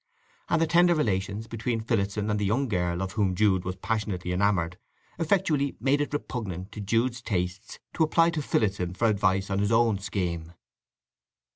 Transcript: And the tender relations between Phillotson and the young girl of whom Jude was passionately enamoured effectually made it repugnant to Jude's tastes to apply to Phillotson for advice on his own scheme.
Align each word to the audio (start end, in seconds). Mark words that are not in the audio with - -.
And 0.49 0.59
the 0.59 0.65
tender 0.65 0.95
relations 0.95 1.45
between 1.45 1.79
Phillotson 1.79 2.31
and 2.31 2.39
the 2.39 2.45
young 2.47 2.67
girl 2.67 3.03
of 3.03 3.11
whom 3.11 3.35
Jude 3.35 3.63
was 3.63 3.75
passionately 3.75 4.31
enamoured 4.31 4.79
effectually 5.19 5.77
made 5.79 6.01
it 6.01 6.11
repugnant 6.11 6.71
to 6.71 6.81
Jude's 6.81 7.21
tastes 7.21 7.77
to 7.93 8.03
apply 8.03 8.31
to 8.31 8.41
Phillotson 8.41 8.95
for 8.95 9.07
advice 9.07 9.51
on 9.51 9.59
his 9.59 9.71
own 9.71 9.99
scheme. 9.99 10.53